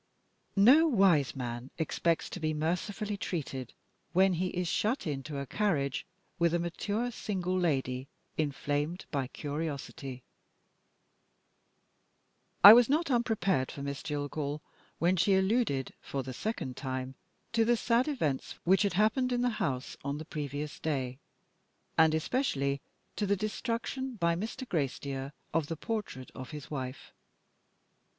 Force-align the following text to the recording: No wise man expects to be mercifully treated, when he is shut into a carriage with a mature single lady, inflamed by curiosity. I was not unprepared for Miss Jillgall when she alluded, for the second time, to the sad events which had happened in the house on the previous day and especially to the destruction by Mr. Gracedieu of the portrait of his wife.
No 0.55 0.87
wise 0.87 1.35
man 1.35 1.69
expects 1.77 2.27
to 2.31 2.39
be 2.39 2.55
mercifully 2.55 3.17
treated, 3.17 3.75
when 4.13 4.33
he 4.33 4.47
is 4.47 4.67
shut 4.67 5.05
into 5.05 5.37
a 5.37 5.45
carriage 5.45 6.07
with 6.39 6.55
a 6.55 6.57
mature 6.59 7.11
single 7.11 7.55
lady, 7.55 8.07
inflamed 8.35 9.05
by 9.11 9.27
curiosity. 9.27 10.23
I 12.63 12.73
was 12.73 12.89
not 12.89 13.11
unprepared 13.11 13.69
for 13.71 13.83
Miss 13.83 14.01
Jillgall 14.01 14.61
when 14.97 15.17
she 15.17 15.35
alluded, 15.35 15.93
for 16.01 16.23
the 16.23 16.33
second 16.33 16.75
time, 16.75 17.13
to 17.53 17.63
the 17.63 17.77
sad 17.77 18.07
events 18.07 18.55
which 18.63 18.81
had 18.81 18.93
happened 18.93 19.31
in 19.31 19.41
the 19.43 19.49
house 19.61 19.95
on 20.03 20.17
the 20.17 20.25
previous 20.25 20.79
day 20.79 21.19
and 21.95 22.15
especially 22.15 22.81
to 23.17 23.27
the 23.27 23.35
destruction 23.37 24.15
by 24.15 24.35
Mr. 24.35 24.67
Gracedieu 24.67 25.31
of 25.53 25.67
the 25.67 25.77
portrait 25.77 26.31
of 26.33 26.49
his 26.49 26.71
wife. 26.71 27.13